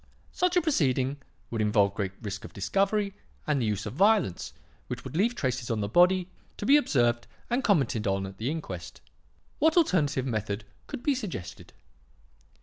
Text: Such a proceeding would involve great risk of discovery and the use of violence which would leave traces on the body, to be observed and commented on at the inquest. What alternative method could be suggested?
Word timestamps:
Such 0.31 0.57
a 0.57 0.63
proceeding 0.63 1.17
would 1.51 1.61
involve 1.61 1.93
great 1.93 2.13
risk 2.23 2.43
of 2.43 2.53
discovery 2.53 3.13
and 3.45 3.61
the 3.61 3.67
use 3.67 3.85
of 3.85 3.93
violence 3.93 4.51
which 4.87 5.03
would 5.03 5.15
leave 5.15 5.35
traces 5.35 5.69
on 5.69 5.79
the 5.81 5.87
body, 5.87 6.27
to 6.57 6.65
be 6.65 6.75
observed 6.75 7.27
and 7.51 7.63
commented 7.63 8.07
on 8.07 8.25
at 8.25 8.39
the 8.39 8.49
inquest. 8.49 8.99
What 9.59 9.77
alternative 9.77 10.25
method 10.25 10.63
could 10.87 11.03
be 11.03 11.13
suggested? 11.13 11.71